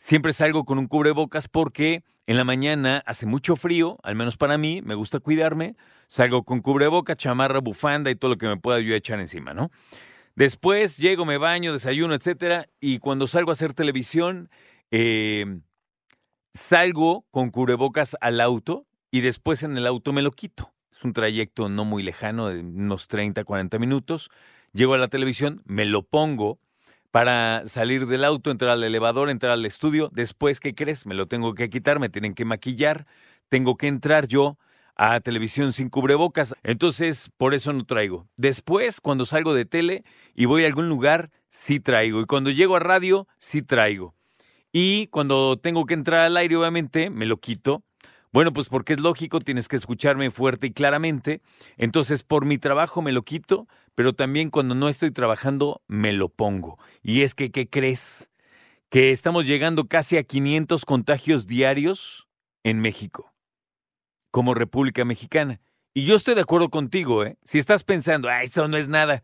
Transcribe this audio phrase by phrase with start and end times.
[0.00, 4.58] siempre salgo con un cubrebocas porque en la mañana hace mucho frío, al menos para
[4.58, 5.76] mí, me gusta cuidarme.
[6.08, 9.70] Salgo con cubrebocas, chamarra, bufanda y todo lo que me pueda yo echar encima, ¿no?
[10.34, 14.48] Después llego, me baño, desayuno, etcétera, y cuando salgo a hacer televisión,
[14.90, 15.60] eh,
[16.54, 20.72] salgo con cubrebocas al auto y después en el auto me lo quito.
[20.96, 24.30] Es un trayecto no muy lejano, de unos 30, 40 minutos.
[24.72, 26.58] Llego a la televisión, me lo pongo
[27.10, 30.10] para salir del auto, entrar al elevador, entrar al estudio.
[30.12, 31.06] Después, ¿qué crees?
[31.06, 33.06] Me lo tengo que quitar, me tienen que maquillar,
[33.48, 34.58] tengo que entrar yo
[34.96, 36.54] a televisión sin cubrebocas.
[36.62, 38.28] Entonces, por eso no traigo.
[38.36, 40.04] Después, cuando salgo de tele
[40.34, 42.20] y voy a algún lugar, sí traigo.
[42.20, 44.14] Y cuando llego a radio, sí traigo.
[44.72, 47.82] Y cuando tengo que entrar al aire, obviamente, me lo quito.
[48.32, 51.40] Bueno, pues porque es lógico, tienes que escucharme fuerte y claramente.
[51.76, 56.28] Entonces, por mi trabajo me lo quito, pero también cuando no estoy trabajando, me lo
[56.28, 56.78] pongo.
[57.02, 58.30] Y es que, ¿qué crees?
[58.88, 62.28] Que estamos llegando casi a 500 contagios diarios
[62.64, 63.32] en México,
[64.30, 65.60] como República Mexicana.
[65.92, 67.36] Y yo estoy de acuerdo contigo, ¿eh?
[67.44, 69.22] Si estás pensando, ah, eso no es nada.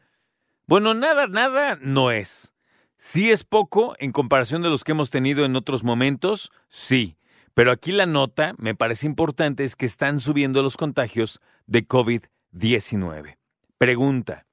[0.67, 2.53] Bueno, nada, nada no es.
[2.99, 7.17] Sí es poco en comparación de los que hemos tenido en otros momentos, sí.
[7.55, 13.39] Pero aquí la nota, me parece importante, es que están subiendo los contagios de COVID-19.
[13.79, 14.46] Pregunta.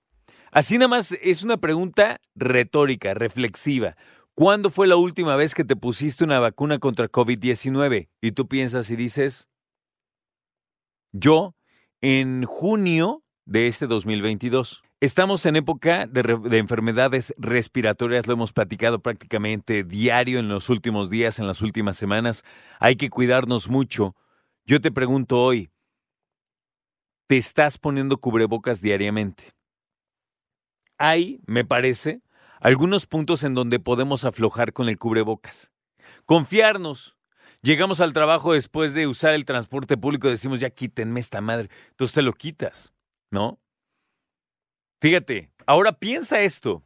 [0.54, 3.98] Así nada más es una pregunta retórica, reflexiva.
[4.36, 8.10] ¿Cuándo fue la última vez que te pusiste una vacuna contra COVID-19?
[8.22, 9.48] Y tú piensas y dices,
[11.12, 11.56] yo,
[12.02, 14.84] en junio de este 2022.
[15.02, 21.40] Estamos en época de, enfermedades respiratorias, lo hemos platicado prácticamente diario en los últimos días,
[21.40, 22.44] en las últimas semanas.
[22.80, 24.16] Hay que cuidarnos mucho.
[24.66, 25.72] Yo te pregunto hoy,
[27.28, 29.54] ¿te estás poniendo cubrebocas diariamente?
[30.98, 32.22] Hay, me parece,
[32.60, 35.72] algunos puntos en donde podemos aflojar con el cubrebocas.
[36.26, 37.18] Confiarnos.
[37.62, 41.70] Llegamos al trabajo después de usar el transporte público decimos, ya quítenme esta madre.
[41.92, 42.94] Entonces te lo quitas,
[43.32, 43.60] ¿no?
[45.02, 46.84] Fíjate, ahora piensa esto.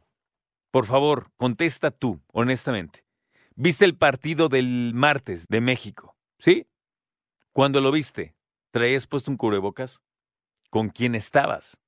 [0.70, 3.04] Por favor, contesta tú, honestamente.
[3.54, 6.16] ¿Viste el partido del martes de México?
[6.38, 6.66] ¿Sí?
[7.52, 8.34] Cuando lo viste,
[8.70, 10.02] ¿traías puesto un cubrebocas?
[10.70, 11.78] ¿Con quién estabas?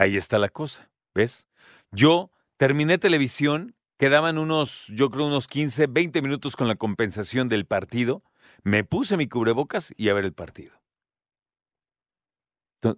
[0.00, 1.46] Ahí está la cosa, ¿ves?
[1.92, 7.66] Yo terminé televisión, quedaban unos, yo creo unos 15, 20 minutos con la compensación del
[7.66, 8.22] partido,
[8.62, 10.72] me puse mi cubrebocas y a ver el partido.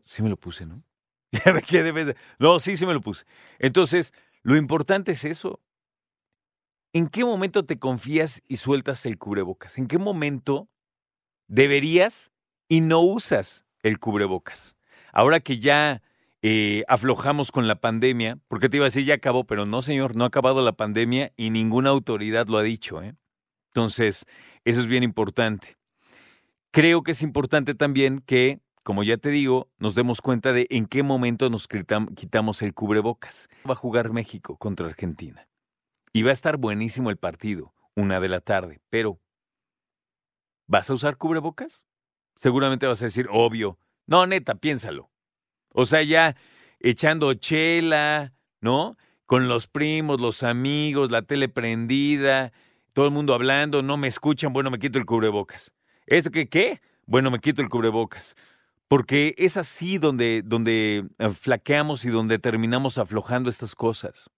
[0.04, 0.84] sí me lo puse, ¿no?
[2.38, 3.24] No, sí, sí me lo puse.
[3.58, 4.14] Entonces,
[4.44, 5.60] lo importante es eso.
[6.92, 9.76] ¿En qué momento te confías y sueltas el cubrebocas?
[9.76, 10.68] ¿En qué momento
[11.48, 12.30] deberías
[12.68, 14.76] y no usas el cubrebocas?
[15.12, 16.00] Ahora que ya
[16.42, 20.16] eh, aflojamos con la pandemia, porque te iba a decir ya acabó, pero no, señor,
[20.16, 23.02] no ha acabado la pandemia y ninguna autoridad lo ha dicho.
[23.02, 23.14] ¿eh?
[23.68, 24.26] Entonces,
[24.64, 25.76] eso es bien importante.
[26.72, 30.86] Creo que es importante también que como ya te digo, nos demos cuenta de en
[30.86, 33.48] qué momento nos quitamos el cubrebocas.
[33.68, 35.48] Va a jugar México contra Argentina.
[36.12, 39.20] Y va a estar buenísimo el partido, una de la tarde, pero
[40.66, 41.84] ¿vas a usar cubrebocas?
[42.34, 43.78] Seguramente vas a decir, obvio.
[44.06, 45.11] No, neta, piénsalo.
[45.72, 46.36] O sea, ya
[46.80, 48.96] echando chela, ¿no?
[49.26, 52.52] Con los primos, los amigos, la tele prendida,
[52.92, 55.72] todo el mundo hablando, no me escuchan, bueno, me quito el cubrebocas.
[56.06, 56.48] ¿Esto qué?
[56.48, 56.80] ¿Qué?
[57.06, 58.36] Bueno, me quito el cubrebocas.
[58.88, 64.28] Porque es así donde, donde eh, flaqueamos y donde terminamos aflojando estas cosas.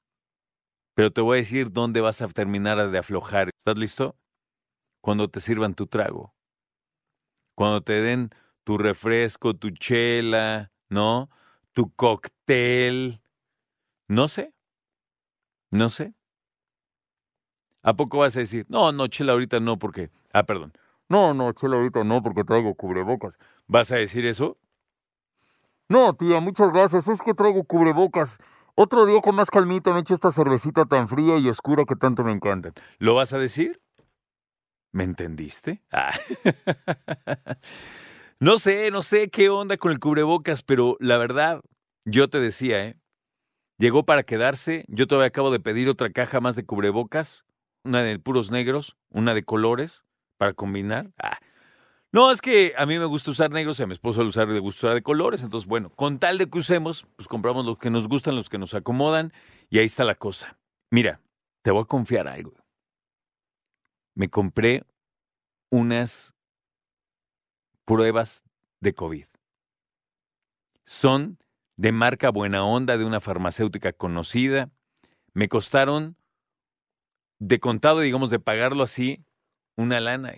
[0.95, 3.51] Pero te voy a decir dónde vas a terminar de aflojar.
[3.59, 4.17] ¿Estás listo?
[5.01, 6.37] Cuando te sirvan tu trago.
[7.57, 8.31] Cuando te den
[8.63, 11.29] tu refresco, tu chela, ¿no?
[11.73, 13.21] Tu cóctel.
[14.09, 14.55] No sé.
[15.71, 16.15] No sé.
[17.83, 20.11] ¿A poco vas a decir, no, no, chela ahorita no, porque...
[20.33, 20.73] Ah, perdón.
[21.09, 23.39] No, no, chela ahorita no, porque traigo cubrebocas.
[23.67, 24.57] ¿Vas a decir eso?
[25.89, 27.09] No, tía, muchas gracias.
[27.09, 28.39] Es que traigo cubrebocas.
[28.77, 32.25] Otro día con más calmita me echo esta cervecita tan fría y oscura que tanto
[32.25, 32.73] me encantan.
[32.99, 33.83] ¿Lo vas a decir?
[34.93, 35.83] ¿Me entendiste?
[35.93, 36.15] Ah.
[38.45, 41.63] no sé, no sé qué onda con el cubrebocas, pero la verdad,
[42.05, 43.01] yo te decía, ¿eh?
[43.79, 44.85] Llegó para quedarse.
[44.87, 47.47] Yo todavía acabo de pedir otra caja más de cubrebocas.
[47.85, 50.05] Una de puros negros, una de colores
[50.37, 51.11] para combinar.
[51.17, 51.39] Ah,
[52.13, 54.47] No, es que a mí me gusta usar negros y a mi esposo le usar,
[54.47, 55.43] le gusta usar de colores.
[55.43, 58.59] Entonces, bueno, con tal de que usemos, pues compramos los que nos gustan, los que
[58.59, 59.33] nos acomodan
[59.71, 60.59] y ahí está la cosa.
[60.91, 61.23] Mira,
[61.63, 62.53] te voy a confiar algo.
[64.15, 64.85] Me compré
[65.71, 66.34] unas
[67.85, 68.45] pruebas
[68.81, 69.27] de COVID.
[70.85, 71.39] Son
[71.77, 74.71] de marca Buena Onda de una farmacéutica conocida.
[75.33, 76.17] Me costaron
[77.39, 79.25] de contado, digamos, de pagarlo así,
[79.77, 80.35] una lana.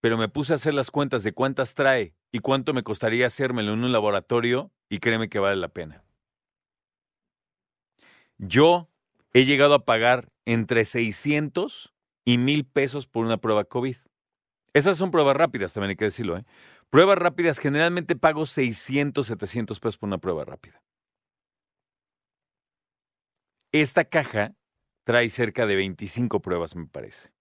[0.00, 3.72] Pero me puse a hacer las cuentas de cuántas trae y cuánto me costaría hacérmelo
[3.72, 6.04] en un laboratorio y créeme que vale la pena.
[8.38, 8.88] Yo
[9.32, 13.96] he llegado a pagar entre 600 y 1000 pesos por una prueba COVID.
[14.74, 16.36] Esas son pruebas rápidas, también hay que decirlo.
[16.36, 16.44] ¿eh?
[16.90, 20.82] Pruebas rápidas, generalmente pago 600, 700 pesos por una prueba rápida.
[23.72, 24.54] Esta caja
[25.04, 27.32] trae cerca de 25 pruebas, me parece.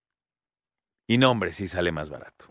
[1.07, 2.47] Y no, hombre, sí sale más barato.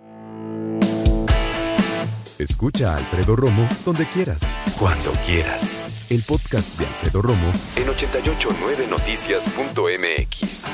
[2.38, 4.42] Escucha a Alfredo Romo donde quieras.
[4.78, 6.06] Cuando quieras.
[6.10, 10.72] El podcast de Alfredo Romo en 889noticias.mx.